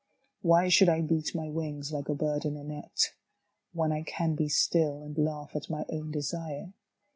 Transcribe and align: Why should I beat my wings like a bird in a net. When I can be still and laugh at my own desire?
Why 0.41 0.67
should 0.67 0.89
I 0.89 1.01
beat 1.01 1.35
my 1.35 1.47
wings 1.51 1.91
like 1.93 2.09
a 2.09 2.15
bird 2.15 2.43
in 2.43 2.57
a 2.57 2.63
net. 2.63 3.13
When 3.71 3.91
I 3.91 4.01
can 4.01 4.33
be 4.33 4.49
still 4.49 5.03
and 5.03 5.15
laugh 5.15 5.55
at 5.55 5.69
my 5.69 5.85
own 5.91 6.09
desire? 6.09 6.73